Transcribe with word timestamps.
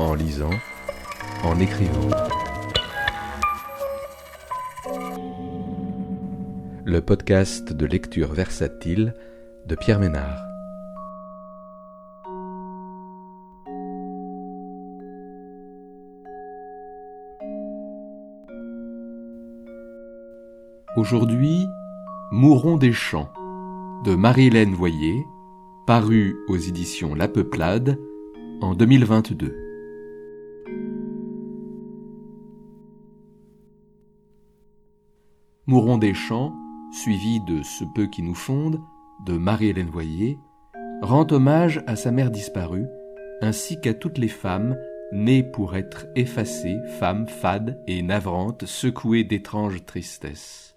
en 0.00 0.14
lisant, 0.14 0.50
en 1.44 1.60
écrivant. 1.60 2.08
Le 6.84 7.00
podcast 7.00 7.72
de 7.72 7.86
lecture 7.86 8.32
versatile 8.32 9.14
de 9.66 9.74
Pierre 9.74 10.00
Ménard. 10.00 10.42
Aujourd'hui, 20.96 21.66
Mourons 22.32 22.76
des 22.76 22.92
champs 22.92 23.32
de 24.04 24.14
Marie-Hélène 24.14 24.72
Voyer, 24.72 25.26
paru 25.86 26.36
aux 26.48 26.56
éditions 26.56 27.14
La 27.16 27.26
Peuplade 27.26 27.98
en 28.60 28.74
2022. 28.74 29.59
Mourons 35.70 35.98
des 35.98 36.14
champs, 36.14 36.52
suivi 36.90 37.38
de 37.38 37.62
Ce 37.62 37.84
peu 37.84 38.08
qui 38.08 38.22
nous 38.22 38.34
fonde 38.34 38.80
de 39.24 39.34
Marie-Hélène 39.34 39.88
Voyer, 39.88 40.36
rend 41.00 41.24
hommage 41.30 41.84
à 41.86 41.94
sa 41.94 42.10
mère 42.10 42.32
disparue, 42.32 42.88
ainsi 43.40 43.80
qu'à 43.80 43.94
toutes 43.94 44.18
les 44.18 44.26
femmes 44.26 44.76
nées 45.12 45.44
pour 45.44 45.76
être 45.76 46.08
effacées, 46.16 46.76
femmes 46.98 47.28
fades 47.28 47.80
et 47.86 48.02
navrantes, 48.02 48.64
secouées 48.64 49.22
d'étranges 49.22 49.84
tristesses. 49.86 50.74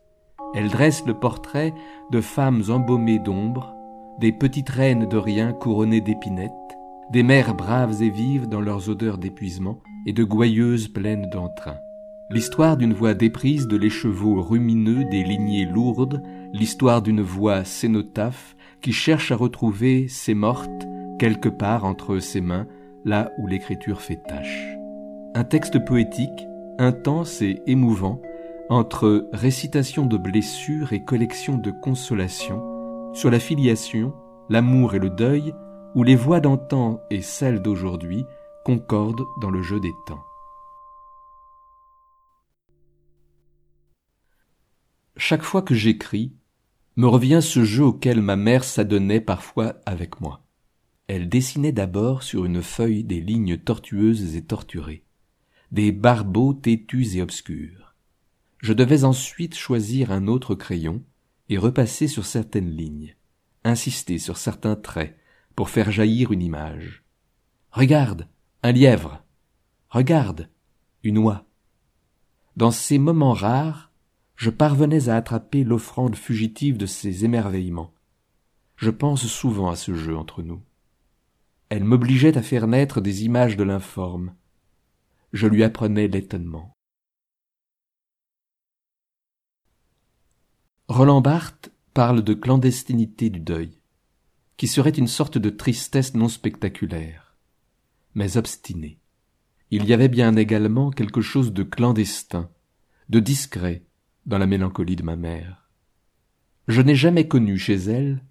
Elle 0.53 0.69
dresse 0.69 1.03
le 1.07 1.15
portrait 1.15 1.73
de 2.11 2.21
femmes 2.21 2.61
embaumées 2.69 3.17
d'ombre, 3.17 3.73
des 4.19 4.31
petites 4.31 4.69
reines 4.69 5.07
de 5.07 5.17
rien 5.17 5.53
couronnées 5.53 6.01
d'épinettes, 6.01 6.51
des 7.09 7.23
mères 7.23 7.55
braves 7.55 8.03
et 8.03 8.11
vives 8.11 8.47
dans 8.47 8.61
leurs 8.61 8.89
odeurs 8.89 9.17
d'épuisement 9.17 9.79
et 10.05 10.13
de 10.13 10.23
gouailleuses 10.23 10.87
pleines 10.87 11.31
d'entrain. 11.31 11.77
L'histoire 12.29 12.77
d'une 12.77 12.93
voix 12.93 13.13
déprise 13.13 13.67
de 13.67 13.77
l'écheveau 13.77 14.41
rumineux 14.41 15.03
des 15.05 15.23
lignées 15.23 15.65
lourdes, 15.65 16.23
l'histoire 16.53 17.01
d'une 17.01 17.21
voix 17.21 17.63
cénotaphe 17.63 18.55
qui 18.81 18.93
cherche 18.93 19.31
à 19.31 19.35
retrouver 19.35 20.07
ses 20.07 20.33
mortes 20.33 20.87
quelque 21.19 21.49
part 21.49 21.85
entre 21.85 22.19
ses 22.19 22.41
mains, 22.41 22.67
là 23.05 23.31
où 23.37 23.47
l'écriture 23.47 24.01
fait 24.01 24.21
tâche. 24.27 24.75
Un 25.35 25.43
texte 25.43 25.83
poétique, 25.85 26.47
intense 26.79 27.41
et 27.41 27.61
émouvant, 27.67 28.21
entre 28.69 29.29
récitation 29.33 30.05
de 30.05 30.17
blessures 30.17 30.93
et 30.93 31.03
collection 31.03 31.57
de 31.57 31.71
consolations, 31.71 32.63
sur 33.13 33.29
la 33.29 33.39
filiation, 33.39 34.13
l'amour 34.49 34.95
et 34.95 34.99
le 34.99 35.09
deuil, 35.09 35.53
où 35.95 36.03
les 36.03 36.15
voix 36.15 36.39
d'antan 36.39 36.99
et 37.09 37.21
celles 37.21 37.61
d'aujourd'hui 37.61 38.25
concordent 38.65 39.25
dans 39.41 39.51
le 39.51 39.61
jeu 39.61 39.79
des 39.79 39.93
temps. 40.07 40.21
Chaque 45.17 45.43
fois 45.43 45.61
que 45.61 45.75
j'écris, 45.75 46.33
me 46.95 47.07
revient 47.07 47.39
ce 47.41 47.63
jeu 47.63 47.85
auquel 47.85 48.21
ma 48.21 48.35
mère 48.35 48.63
s'adonnait 48.63 49.21
parfois 49.21 49.75
avec 49.85 50.21
moi. 50.21 50.45
Elle 51.07 51.29
dessinait 51.29 51.71
d'abord 51.71 52.23
sur 52.23 52.45
une 52.45 52.61
feuille 52.61 53.03
des 53.03 53.21
lignes 53.21 53.57
tortueuses 53.57 54.35
et 54.35 54.43
torturées, 54.43 55.03
des 55.71 55.91
barbeaux 55.91 56.53
têtus 56.53 57.15
et 57.15 57.21
obscurs. 57.21 57.95
Je 58.59 58.73
devais 58.73 59.03
ensuite 59.03 59.55
choisir 59.55 60.11
un 60.11 60.27
autre 60.27 60.55
crayon 60.55 61.03
et 61.49 61.57
repasser 61.57 62.07
sur 62.07 62.25
certaines 62.25 62.71
lignes, 62.71 63.15
insister 63.63 64.17
sur 64.17 64.37
certains 64.37 64.75
traits, 64.75 65.17
pour 65.55 65.69
faire 65.69 65.91
jaillir 65.91 66.31
une 66.31 66.41
image. 66.41 67.03
Regarde, 67.71 68.27
un 68.63 68.71
lièvre. 68.71 69.23
Regarde, 69.89 70.49
une 71.03 71.17
oie. 71.19 71.45
Dans 72.55 72.71
ces 72.71 72.97
moments 72.97 73.33
rares, 73.33 73.91
je 74.43 74.49
parvenais 74.49 75.07
à 75.07 75.15
attraper 75.15 75.63
l'offrande 75.63 76.17
fugitive 76.17 76.75
de 76.75 76.85
ces 76.85 77.23
émerveillements. 77.23 77.93
Je 78.75 78.89
pense 78.89 79.25
souvent 79.25 79.69
à 79.69 79.77
ce 79.77 79.93
jeu 79.93 80.17
entre 80.17 80.43
nous. 80.43 80.61
Elle 81.69 81.85
m'obligeait 81.85 82.37
à 82.37 82.41
faire 82.41 82.67
naître 82.67 82.99
des 82.99 83.23
images 83.23 83.55
de 83.55 83.63
l'informe. 83.63 84.35
Je 85.31 85.47
lui 85.47 85.63
apprenais 85.63 86.09
l'étonnement. 86.09 86.73
Roland 90.89 91.21
Barthes 91.21 91.71
parle 91.93 92.21
de 92.21 92.33
clandestinité 92.33 93.29
du 93.29 93.39
deuil 93.39 93.79
qui 94.57 94.67
serait 94.67 94.89
une 94.89 95.07
sorte 95.07 95.37
de 95.37 95.49
tristesse 95.49 96.15
non 96.15 96.27
spectaculaire, 96.27 97.37
mais 98.13 98.35
obstinée. 98.35 98.99
Il 99.71 99.85
y 99.85 99.93
avait 99.93 100.09
bien 100.09 100.35
également 100.35 100.91
quelque 100.91 101.21
chose 101.21 101.53
de 101.53 101.63
clandestin, 101.63 102.49
de 103.07 103.21
discret 103.21 103.85
dans 104.25 104.37
la 104.37 104.45
mélancolie 104.45 104.95
de 104.95 105.03
ma 105.03 105.15
mère. 105.15 105.69
Je 106.67 106.81
n'ai 106.81 106.95
jamais 106.95 107.27
connu 107.27 107.57
chez 107.57 107.75
elle 107.75 108.23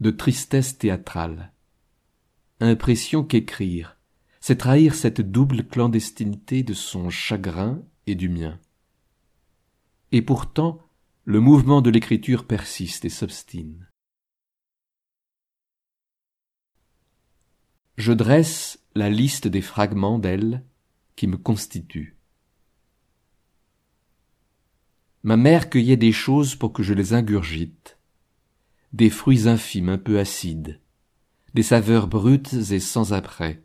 de 0.00 0.10
tristesse 0.10 0.78
théâtrale. 0.78 1.52
Impression 2.60 3.24
qu'écrire, 3.24 3.96
c'est 4.40 4.56
trahir 4.56 4.94
cette 4.94 5.20
double 5.20 5.64
clandestinité 5.64 6.62
de 6.62 6.74
son 6.74 7.10
chagrin 7.10 7.82
et 8.06 8.14
du 8.14 8.28
mien. 8.28 8.58
Et 10.12 10.22
pourtant, 10.22 10.80
le 11.24 11.40
mouvement 11.40 11.82
de 11.82 11.90
l'écriture 11.90 12.46
persiste 12.46 13.04
et 13.04 13.10
s'obstine. 13.10 13.88
je 17.98 18.12
dresse 18.12 18.78
la 18.94 19.10
liste 19.10 19.48
des 19.48 19.60
fragments 19.60 20.20
d'elle 20.20 20.64
qui 21.16 21.26
me 21.26 21.36
constituent. 21.36 22.16
Ma 25.28 25.36
mère 25.36 25.68
cueillait 25.68 25.98
des 25.98 26.10
choses 26.10 26.54
pour 26.54 26.72
que 26.72 26.82
je 26.82 26.94
les 26.94 27.12
ingurgite, 27.12 27.98
des 28.94 29.10
fruits 29.10 29.46
infimes 29.46 29.90
un 29.90 29.98
peu 29.98 30.18
acides, 30.18 30.80
des 31.52 31.62
saveurs 31.62 32.08
brutes 32.08 32.54
et 32.54 32.80
sans 32.80 33.12
après, 33.12 33.62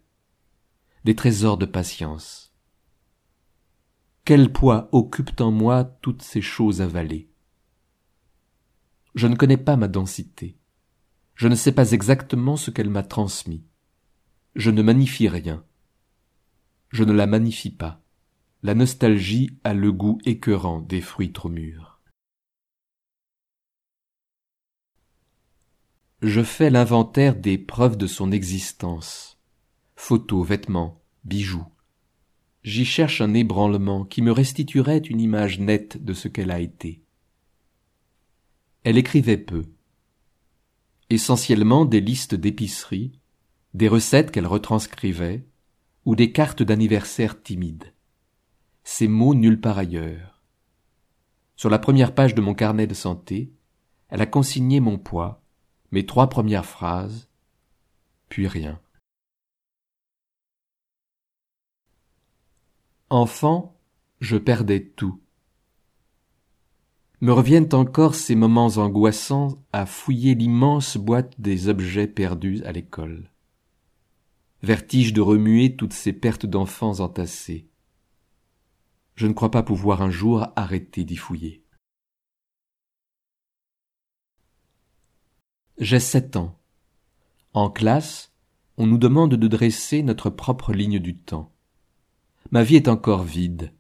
des 1.06 1.16
trésors 1.16 1.58
de 1.58 1.66
patience. 1.66 2.54
Quel 4.26 4.52
poids 4.52 4.90
occupent 4.92 5.40
en 5.40 5.52
moi 5.52 5.86
toutes 6.02 6.22
ces 6.22 6.42
choses 6.42 6.82
avalées? 6.82 7.30
Je 9.16 9.28
ne 9.28 9.38
connais 9.38 9.56
pas 9.56 9.78
ma 9.78 9.88
densité, 9.88 10.58
je 11.34 11.48
ne 11.48 11.56
sais 11.56 11.72
pas 11.72 11.94
exactement 11.94 12.58
ce 12.58 12.72
qu'elle 12.72 12.90
m'a 12.90 13.04
transmis. 13.04 13.64
Je 14.56 14.70
ne 14.70 14.82
magnifie 14.82 15.30
rien. 15.30 15.64
Je 16.90 17.06
ne 17.06 17.14
la 17.14 17.26
magnifie 17.26 17.72
pas. 17.72 18.03
La 18.66 18.76
nostalgie 18.76 19.50
a 19.66 19.74
le 19.74 19.92
goût 19.92 20.20
écœurant 20.24 20.80
des 20.80 21.02
fruits 21.02 21.34
trop 21.34 21.50
mûrs. 21.50 22.00
Je 26.22 26.42
fais 26.42 26.70
l'inventaire 26.70 27.36
des 27.36 27.58
preuves 27.58 27.98
de 27.98 28.08
son 28.08 28.32
existence. 28.32 29.38
Photos, 29.98 30.48
vêtements, 30.48 31.04
bijoux. 31.26 31.66
J'y 32.64 32.86
cherche 32.86 33.20
un 33.20 33.34
ébranlement 33.34 34.06
qui 34.06 34.22
me 34.22 34.32
restituerait 34.32 35.00
une 35.00 35.20
image 35.20 35.60
nette 35.60 36.02
de 36.02 36.14
ce 36.14 36.30
qu'elle 36.30 36.52
a 36.52 36.62
été. 36.62 37.04
Elle 38.86 38.98
écrivait 38.98 39.38
peu. 39.38 39.66
Essentiellement 41.10 41.84
des 41.84 42.00
listes 42.00 42.34
d'épicerie, 42.34 43.20
des 43.74 43.90
recettes 43.90 44.32
qu'elle 44.32 44.48
retranscrivait, 44.48 45.46
ou 46.06 46.16
des 46.16 46.32
cartes 46.32 46.64
d'anniversaire 46.64 47.44
timides. 47.44 47.93
Ces 48.84 49.08
mots 49.08 49.34
nulle 49.34 49.62
part 49.62 49.78
ailleurs. 49.78 50.42
Sur 51.56 51.70
la 51.70 51.80
première 51.80 52.14
page 52.14 52.36
de 52.36 52.42
mon 52.42 52.54
carnet 52.54 52.88
de 52.88 52.94
santé, 52.94 53.54
elle 54.10 54.22
a 54.22 54.26
consigné 54.26 54.80
mon 54.80 54.98
poids, 54.98 55.42
mes 55.92 56.06
trois 56.06 56.30
premières 56.30 56.66
phrases, 56.66 57.30
puis 58.30 58.48
rien. 58.48 58.80
Enfant, 63.10 63.80
je 64.20 64.38
perdais 64.38 64.84
tout. 64.84 65.22
Me 67.22 67.32
reviennent 67.32 67.74
encore 67.74 68.16
ces 68.16 68.36
moments 68.36 68.78
angoissants 68.78 69.64
à 69.72 69.86
fouiller 69.86 70.36
l'immense 70.36 70.98
boîte 70.98 71.40
des 71.40 71.70
objets 71.70 72.08
perdus 72.08 72.64
à 72.66 72.72
l'école 72.72 73.30
vertige 74.64 75.12
de 75.12 75.22
remuer 75.22 75.76
toutes 75.76 75.94
ces 75.94 76.14
pertes 76.14 76.46
d'enfants 76.46 77.02
entassées. 77.02 77.68
Je 79.16 79.28
ne 79.28 79.34
crois 79.34 79.52
pas 79.52 79.64
pouvoir 79.64 80.02
un 80.02 80.10
jour 80.10 80.48
arrêter 80.56 81.04
d'y 81.04 81.16
fouiller. 81.16 81.64
J'ai 85.78 86.00
sept 86.00 86.36
ans. 86.36 86.60
En 87.54 87.70
classe, 87.70 88.32
on 88.78 88.88
nous 88.88 88.98
demande 88.98 89.36
de 89.36 89.48
dresser 89.48 90.02
notre 90.04 90.30
propre 90.30 90.74
ligne 90.74 91.00
du 91.00 91.18
temps. 91.18 91.52
Ma 92.52 92.64
vie 92.64 92.76
est 92.76 92.88
encore 92.88 93.24
vide, 93.24 93.74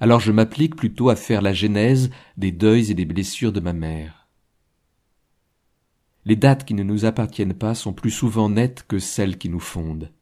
alors 0.00 0.20
je 0.20 0.32
m'applique 0.32 0.76
plutôt 0.76 1.10
à 1.10 1.16
faire 1.16 1.42
la 1.42 1.52
genèse 1.52 2.10
des 2.36 2.50
deuils 2.52 2.90
et 2.90 2.94
des 2.94 3.04
blessures 3.04 3.52
de 3.52 3.60
ma 3.60 3.72
mère. 3.72 4.28
Les 6.24 6.36
dates 6.36 6.64
qui 6.64 6.74
ne 6.74 6.82
nous 6.82 7.04
appartiennent 7.04 7.54
pas 7.54 7.74
sont 7.74 7.92
plus 7.92 8.10
souvent 8.10 8.48
nettes 8.48 8.84
que 8.86 8.98
celles 8.98 9.38
qui 9.38 9.48
nous 9.48 9.60
fondent. 9.60 10.12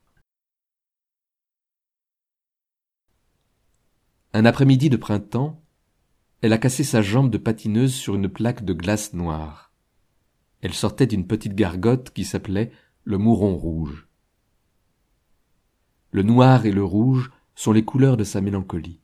Un 4.32 4.44
après-midi 4.44 4.90
de 4.90 4.96
printemps, 4.96 5.60
elle 6.40 6.52
a 6.52 6.58
cassé 6.58 6.84
sa 6.84 7.02
jambe 7.02 7.30
de 7.30 7.38
patineuse 7.38 7.94
sur 7.94 8.14
une 8.14 8.28
plaque 8.28 8.64
de 8.64 8.72
glace 8.72 9.12
noire. 9.12 9.72
Elle 10.60 10.72
sortait 10.72 11.08
d'une 11.08 11.26
petite 11.26 11.54
gargote 11.54 12.10
qui 12.10 12.24
s'appelait 12.24 12.70
le 13.02 13.18
Mouron 13.18 13.56
Rouge. 13.56 14.06
Le 16.12 16.22
noir 16.22 16.64
et 16.64 16.70
le 16.70 16.84
rouge 16.84 17.32
sont 17.56 17.72
les 17.72 17.84
couleurs 17.84 18.16
de 18.16 18.24
sa 18.24 18.40
mélancolie. 18.40 19.00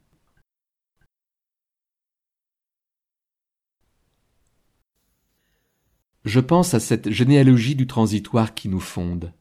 Je 6.24 6.40
pense 6.40 6.74
à 6.74 6.80
cette 6.80 7.10
généalogie 7.10 7.74
du 7.74 7.86
transitoire 7.86 8.54
qui 8.54 8.68
nous 8.68 8.80
fonde. 8.80 9.32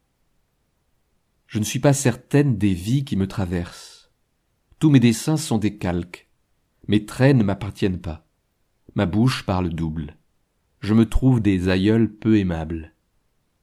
Je 1.46 1.58
ne 1.58 1.64
suis 1.64 1.80
pas 1.80 1.92
certaine 1.92 2.58
des 2.58 2.74
vies 2.74 3.04
qui 3.04 3.16
me 3.16 3.26
traversent. 3.26 3.95
Tous 4.78 4.90
mes 4.90 5.00
dessins 5.00 5.38
sont 5.38 5.56
des 5.56 5.78
calques. 5.78 6.28
Mes 6.86 7.06
traits 7.06 7.34
ne 7.34 7.42
m'appartiennent 7.42 8.00
pas. 8.00 8.26
Ma 8.94 9.06
bouche 9.06 9.46
parle 9.46 9.70
double. 9.70 10.18
Je 10.80 10.92
me 10.92 11.08
trouve 11.08 11.40
des 11.40 11.70
aïeuls 11.70 12.12
peu 12.12 12.38
aimables. 12.38 12.92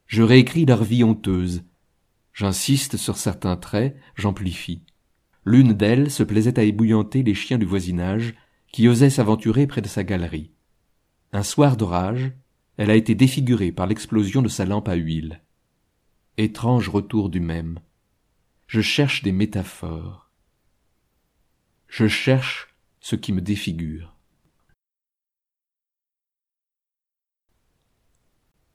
Je 0.07 0.23
réécris 0.23 0.65
leur 0.65 0.83
vie 0.83 1.03
honteuse. 1.03 1.63
J'insiste 2.33 2.97
sur 2.97 3.17
certains 3.17 3.55
traits, 3.57 3.95
j'amplifie. 4.15 4.81
L'une 5.45 5.73
d'elles 5.73 6.09
se 6.09 6.23
plaisait 6.23 6.57
à 6.57 6.63
ébouillanter 6.63 7.21
les 7.21 7.35
chiens 7.35 7.59
du 7.59 7.65
voisinage 7.65 8.33
qui 8.71 8.87
osaient 8.87 9.11
s'aventurer 9.11 9.67
près 9.67 9.81
de 9.81 9.87
sa 9.87 10.03
galerie. 10.03 10.49
Un 11.31 11.43
soir 11.43 11.77
d'orage, 11.77 12.31
elle 12.77 12.89
a 12.89 12.95
été 12.95 13.13
défigurée 13.13 13.71
par 13.71 13.85
l'explosion 13.85 14.41
de 14.41 14.49
sa 14.49 14.65
lampe 14.65 14.89
à 14.89 14.95
huile. 14.95 15.43
Étrange 16.37 16.89
retour 16.89 17.29
du 17.29 17.39
même. 17.39 17.77
Je 18.65 18.81
cherche 18.81 19.21
des 19.21 19.31
métaphores. 19.31 20.22
Je 21.95 22.07
cherche 22.07 22.73
ce 23.01 23.15
qui 23.15 23.31
me 23.33 23.39
défigure. 23.39 24.15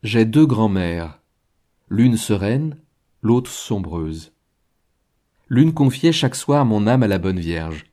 J'ai 0.03 0.23
deux 0.23 0.45
grand-mères, 0.45 1.19
l'une 1.89 2.15
sereine, 2.15 2.77
l'autre 3.21 3.51
sombreuse. 3.51 4.31
L'une 5.49 5.73
confiait 5.73 6.13
chaque 6.13 6.33
soir 6.33 6.63
mon 6.63 6.87
âme 6.87 7.03
à 7.03 7.09
la 7.09 7.17
bonne 7.17 7.41
Vierge, 7.41 7.87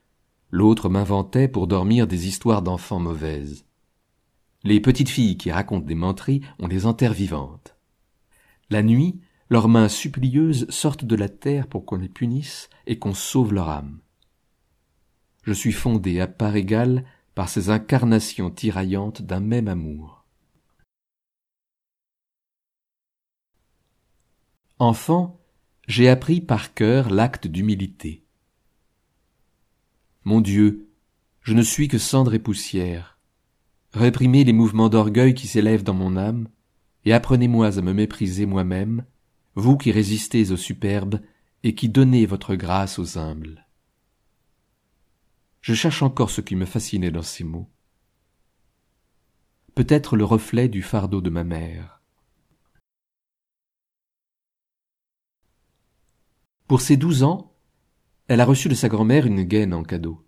l'autre 0.52 0.88
m'inventait 0.88 1.48
pour 1.48 1.66
dormir 1.66 2.06
des 2.06 2.28
histoires 2.28 2.62
d'enfants 2.62 3.00
mauvaises. 3.00 3.64
Les 4.62 4.78
petites 4.78 5.10
filles 5.10 5.36
qui 5.36 5.50
racontent 5.50 5.86
des 5.86 5.96
menteries 5.96 6.42
ont 6.60 6.68
des 6.68 6.86
enterres 6.86 7.14
vivantes. 7.14 7.74
La 8.70 8.84
nuit, 8.84 9.18
leurs 9.50 9.68
mains 9.68 9.88
supplieuses 9.88 10.70
sortent 10.70 11.04
de 11.04 11.16
la 11.16 11.28
terre 11.28 11.66
pour 11.66 11.84
qu'on 11.84 11.96
les 11.96 12.08
punisse 12.08 12.70
et 12.86 13.00
qu'on 13.00 13.12
sauve 13.12 13.52
leur 13.52 13.70
âme. 13.70 13.98
Je 15.46 15.52
suis 15.52 15.72
fondé 15.72 16.20
à 16.20 16.26
part 16.26 16.56
égale 16.56 17.06
par 17.34 17.48
ces 17.48 17.70
incarnations 17.70 18.50
tiraillantes 18.50 19.22
d'un 19.22 19.40
même 19.40 19.68
amour. 19.68 20.26
Enfant, 24.78 25.40
j'ai 25.88 26.08
appris 26.10 26.42
par 26.42 26.74
cœur 26.74 27.08
l'acte 27.08 27.46
d'humilité. 27.46 28.24
Mon 30.24 30.42
Dieu, 30.42 30.90
je 31.40 31.54
ne 31.54 31.62
suis 31.62 31.88
que 31.88 31.98
cendre 31.98 32.34
et 32.34 32.38
poussière 32.38 33.16
réprimez 33.96 34.44
les 34.44 34.52
mouvements 34.52 34.88
d'orgueil 34.88 35.34
qui 35.34 35.46
s'élèvent 35.46 35.82
dans 35.82 35.94
mon 35.94 36.16
âme, 36.16 36.48
et 37.04 37.12
apprenez-moi 37.12 37.78
à 37.78 37.80
me 37.80 37.92
mépriser 37.92 38.46
moi-même, 38.46 39.04
vous 39.54 39.76
qui 39.76 39.90
résistez 39.90 40.52
aux 40.52 40.56
superbes 40.56 41.20
et 41.62 41.74
qui 41.74 41.88
donnez 41.88 42.26
votre 42.26 42.54
grâce 42.54 42.98
aux 42.98 43.18
humbles. 43.18 43.65
Je 45.66 45.74
cherche 45.74 46.04
encore 46.04 46.30
ce 46.30 46.40
qui 46.40 46.54
me 46.54 46.64
fascinait 46.64 47.10
dans 47.10 47.24
ces 47.24 47.42
mots. 47.42 47.68
Peut-être 49.74 50.14
le 50.14 50.24
reflet 50.24 50.68
du 50.68 50.80
fardeau 50.80 51.20
de 51.20 51.28
ma 51.28 51.42
mère. 51.42 52.00
Pour 56.68 56.80
ses 56.80 56.96
douze 56.96 57.24
ans, 57.24 57.52
elle 58.28 58.40
a 58.40 58.44
reçu 58.44 58.68
de 58.68 58.76
sa 58.76 58.88
grand-mère 58.88 59.26
une 59.26 59.42
gaine 59.42 59.74
en 59.74 59.82
cadeau. 59.82 60.24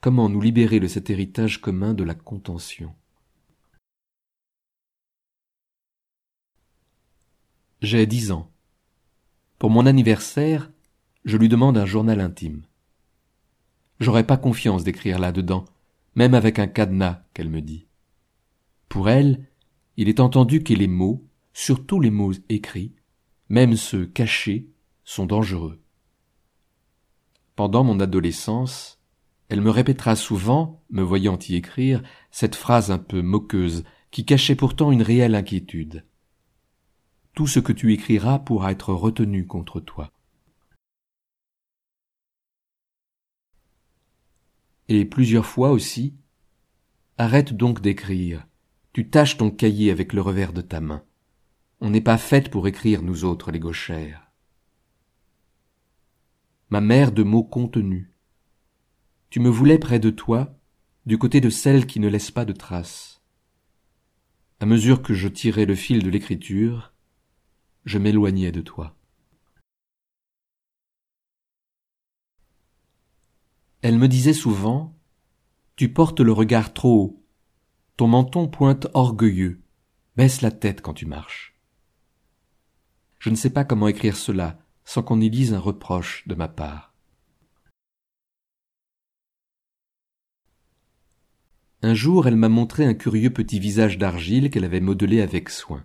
Comment 0.00 0.30
nous 0.30 0.40
libérer 0.40 0.80
de 0.80 0.88
cet 0.88 1.10
héritage 1.10 1.60
commun 1.60 1.92
de 1.92 2.02
la 2.02 2.14
contention? 2.14 2.96
J'ai 7.82 8.06
dix 8.06 8.32
ans. 8.32 8.50
Pour 9.58 9.68
mon 9.68 9.84
anniversaire, 9.84 10.72
je 11.26 11.36
lui 11.36 11.50
demande 11.50 11.76
un 11.76 11.84
journal 11.84 12.20
intime. 12.20 12.64
J'aurais 14.00 14.26
pas 14.26 14.38
confiance 14.38 14.82
d'écrire 14.82 15.18
là-dedans, 15.18 15.66
même 16.14 16.34
avec 16.34 16.58
un 16.58 16.66
cadenas, 16.66 17.22
qu'elle 17.34 17.50
me 17.50 17.60
dit. 17.60 17.86
Pour 18.88 19.10
elle, 19.10 19.46
il 19.96 20.08
est 20.08 20.20
entendu 20.20 20.62
que 20.62 20.72
les 20.72 20.88
mots, 20.88 21.22
surtout 21.52 22.00
les 22.00 22.10
mots 22.10 22.32
écrits, 22.48 22.94
même 23.50 23.76
ceux 23.76 24.06
cachés, 24.06 24.68
sont 25.04 25.26
dangereux. 25.26 25.80
Pendant 27.56 27.84
mon 27.84 28.00
adolescence, 28.00 28.98
elle 29.50 29.60
me 29.60 29.70
répétera 29.70 30.16
souvent, 30.16 30.82
me 30.90 31.02
voyant 31.02 31.38
y 31.48 31.56
écrire, 31.56 32.02
cette 32.30 32.54
phrase 32.54 32.90
un 32.90 32.98
peu 32.98 33.20
moqueuse, 33.20 33.84
qui 34.10 34.24
cachait 34.24 34.54
pourtant 34.54 34.92
une 34.92 35.02
réelle 35.02 35.34
inquiétude. 35.34 36.06
Tout 37.34 37.46
ce 37.46 37.60
que 37.60 37.72
tu 37.72 37.92
écriras 37.92 38.38
pourra 38.38 38.72
être 38.72 38.94
retenu 38.94 39.46
contre 39.46 39.80
toi. 39.80 40.10
Et 44.92 45.04
plusieurs 45.04 45.46
fois 45.46 45.70
aussi, 45.70 46.16
arrête 47.16 47.52
donc 47.52 47.80
d'écrire, 47.80 48.48
tu 48.92 49.08
tâches 49.08 49.36
ton 49.36 49.52
cahier 49.52 49.92
avec 49.92 50.12
le 50.12 50.20
revers 50.20 50.52
de 50.52 50.62
ta 50.62 50.80
main. 50.80 51.04
On 51.80 51.90
n'est 51.90 52.00
pas 52.00 52.18
faite 52.18 52.50
pour 52.50 52.66
écrire, 52.66 53.00
nous 53.00 53.24
autres, 53.24 53.52
les 53.52 53.60
gauchères. 53.60 54.32
Ma 56.70 56.80
mère 56.80 57.12
de 57.12 57.22
mots 57.22 57.44
contenus, 57.44 58.10
tu 59.30 59.38
me 59.38 59.48
voulais 59.48 59.78
près 59.78 60.00
de 60.00 60.10
toi, 60.10 60.58
du 61.06 61.18
côté 61.18 61.40
de 61.40 61.50
celle 61.50 61.86
qui 61.86 62.00
ne 62.00 62.08
laisse 62.08 62.32
pas 62.32 62.44
de 62.44 62.52
traces. 62.52 63.22
À 64.58 64.66
mesure 64.66 65.02
que 65.02 65.14
je 65.14 65.28
tirais 65.28 65.66
le 65.66 65.76
fil 65.76 66.02
de 66.02 66.10
l'écriture, 66.10 66.92
je 67.84 67.98
m'éloignais 67.98 68.50
de 68.50 68.60
toi. 68.60 68.96
Elle 73.82 73.98
me 73.98 74.08
disait 74.08 74.34
souvent 74.34 74.94
Tu 75.76 75.92
portes 75.92 76.20
le 76.20 76.32
regard 76.32 76.74
trop 76.74 77.00
haut, 77.00 77.24
ton 77.96 78.08
menton 78.08 78.46
pointe 78.46 78.88
orgueilleux, 78.92 79.62
baisse 80.16 80.42
la 80.42 80.50
tête 80.50 80.82
quand 80.82 80.94
tu 80.94 81.06
marches. 81.06 81.56
Je 83.18 83.30
ne 83.30 83.36
sais 83.36 83.50
pas 83.50 83.64
comment 83.64 83.88
écrire 83.88 84.16
cela 84.16 84.58
sans 84.84 85.02
qu'on 85.02 85.20
y 85.20 85.30
lise 85.30 85.54
un 85.54 85.58
reproche 85.58 86.26
de 86.26 86.34
ma 86.34 86.48
part. 86.48 86.92
Un 91.82 91.94
jour, 91.94 92.26
elle 92.26 92.36
m'a 92.36 92.48
montré 92.50 92.84
un 92.84 92.92
curieux 92.92 93.30
petit 93.30 93.58
visage 93.58 93.96
d'argile 93.96 94.50
qu'elle 94.50 94.64
avait 94.64 94.80
modelé 94.80 95.22
avec 95.22 95.48
soin. 95.48 95.84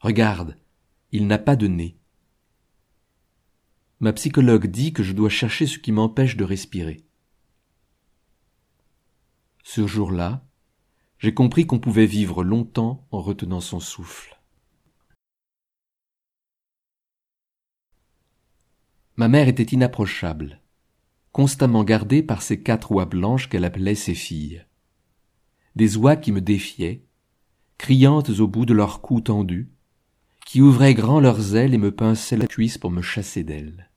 Regarde, 0.00 0.56
il 1.12 1.28
n'a 1.28 1.38
pas 1.38 1.54
de 1.54 1.68
nez. 1.68 1.96
Ma 4.00 4.12
psychologue 4.12 4.66
dit 4.66 4.92
que 4.92 5.04
je 5.04 5.12
dois 5.12 5.28
chercher 5.28 5.66
ce 5.66 5.78
qui 5.78 5.92
m'empêche 5.92 6.36
de 6.36 6.42
respirer. 6.42 7.04
Ce 9.62 9.86
jour-là, 9.86 10.44
j'ai 11.18 11.34
compris 11.34 11.66
qu'on 11.66 11.78
pouvait 11.78 12.06
vivre 12.06 12.44
longtemps 12.44 13.06
en 13.10 13.20
retenant 13.20 13.60
son 13.60 13.80
souffle. 13.80 14.40
Ma 19.16 19.28
mère 19.28 19.48
était 19.48 19.62
inapprochable, 19.62 20.60
constamment 21.32 21.84
gardée 21.84 22.22
par 22.22 22.42
ces 22.42 22.62
quatre 22.62 22.92
oies 22.92 23.06
blanches 23.06 23.48
qu'elle 23.48 23.64
appelait 23.64 23.94
ses 23.94 24.14
filles 24.14 24.64
des 25.76 25.96
oies 25.96 26.16
qui 26.16 26.32
me 26.32 26.40
défiaient, 26.40 27.04
criantes 27.78 28.30
au 28.30 28.46
bout 28.46 28.66
de 28.66 28.74
leur 28.74 29.00
cou 29.00 29.20
tendu, 29.20 29.72
qui 30.46 30.60
ouvraient 30.60 30.94
grand 30.94 31.20
leurs 31.20 31.56
ailes 31.56 31.74
et 31.74 31.78
me 31.78 31.94
pinçaient 31.94 32.36
la 32.36 32.46
cuisse 32.46 32.78
pour 32.78 32.90
me 32.90 33.02
chasser 33.02 33.44
d'elles. 33.44 33.90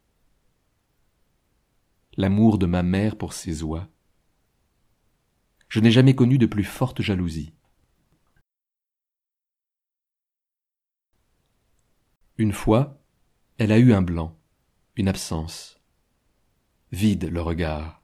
L'amour 2.17 2.57
de 2.57 2.65
ma 2.65 2.81
mère 2.81 3.17
pour 3.17 3.33
ces 3.33 3.63
oies. 3.63 3.89
Je 5.69 5.79
n'ai 5.79 5.91
jamais 5.91 6.15
connu 6.15 6.37
de 6.37 6.45
plus 6.45 6.63
forte 6.63 7.01
jalousie. 7.01 7.53
Une 12.37 12.51
fois, 12.51 13.01
elle 13.57 13.71
a 13.71 13.79
eu 13.79 13.93
un 13.93 14.01
blanc, 14.01 14.37
une 14.95 15.07
absence. 15.07 15.79
Vide 16.91 17.29
le 17.29 17.41
regard. 17.41 18.01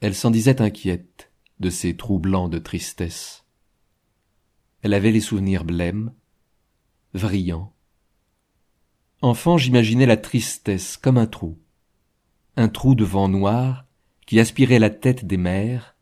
Elle 0.00 0.14
s'en 0.14 0.30
disait 0.30 0.62
inquiète 0.62 1.32
de 1.58 1.70
ces 1.70 1.96
trous 1.96 2.20
blancs 2.20 2.50
de 2.50 2.58
tristesse. 2.58 3.44
Elle 4.82 4.94
avait 4.94 5.10
les 5.10 5.20
souvenirs 5.20 5.64
blêmes, 5.64 6.14
vrillants. 7.14 7.74
Enfant, 9.22 9.58
j'imaginais 9.58 10.06
la 10.06 10.16
tristesse 10.16 10.96
comme 10.96 11.18
un 11.18 11.26
trou, 11.26 11.58
un 12.56 12.68
trou 12.68 12.94
de 12.94 13.04
vent 13.04 13.28
noir 13.28 13.86
qui 14.26 14.38
aspirait 14.38 14.78
la 14.78 14.90
tête 14.90 15.24
des 15.24 15.36
mères, 15.36 15.96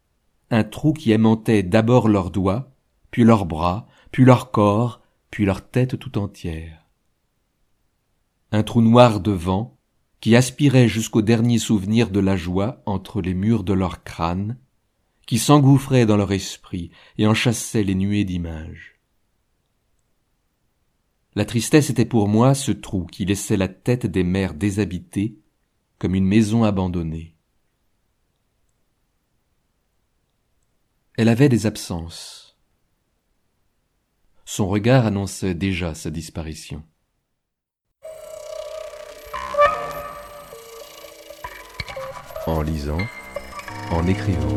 un 0.51 0.65
trou 0.65 0.93
qui 0.93 1.13
aimantait 1.13 1.63
d'abord 1.63 2.09
leurs 2.09 2.31
doigts, 2.31 2.73
puis 3.11 3.25
leurs 3.25 3.47
bras, 3.47 3.89
puis 4.13 4.25
leur 4.25 4.51
corps, 4.51 5.01
puis 5.31 5.45
leur 5.45 5.69
tête 5.69 5.99
tout 5.99 6.19
entière. 6.19 6.87
Un 8.53 8.63
trou 8.63 8.81
noir 8.81 9.21
de 9.21 9.33
vent 9.33 9.77
qui 10.21 10.35
aspirait 10.35 10.89
jusqu'au 10.89 11.23
dernier 11.23 11.59
souvenir 11.59 12.11
de 12.11 12.21
la 12.21 12.37
joie 12.37 12.83
entre 12.87 13.21
les 13.21 13.35
murs 13.35 13.65
de 13.65 13.73
leur 13.73 14.03
crâne, 14.03 14.57
qui 15.27 15.39
s'engouffrait 15.39 16.07
dans 16.07 16.17
leur 16.17 16.33
esprit 16.33 16.91
et 17.19 17.27
en 17.27 17.35
chassait 17.35 17.83
les 17.83 17.95
nuées 17.95 18.25
d'images. 18.25 18.95
La 21.35 21.45
tristesse 21.45 21.91
était 21.91 22.07
pour 22.07 22.29
moi 22.29 22.55
ce 22.55 22.73
trou 22.73 23.05
qui 23.05 23.25
laissait 23.25 23.59
la 23.59 23.69
tête 23.69 24.07
des 24.07 24.25
mères 24.25 24.55
déshabitées 24.55 25.39
comme 25.99 26.15
une 26.15 26.25
maison 26.25 26.65
abandonnée. 26.65 27.36
Elle 31.17 31.29
avait 31.29 31.49
des 31.49 31.67
absences. 31.67 32.57
Son 34.45 34.69
regard 34.69 35.07
annonçait 35.07 35.55
déjà 35.55 35.95
sa 35.95 36.11
disparition. 36.11 36.83
En 42.47 42.63
lisant, 42.63 43.01
en 43.91 44.07
écrivant. 44.07 44.57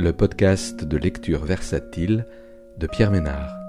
le 0.00 0.14
podcast 0.14 0.82
de 0.82 0.96
lecture 0.96 1.44
versatile 1.44 2.24
de 2.78 2.86
Pierre 2.86 3.10
Ménard. 3.10 3.59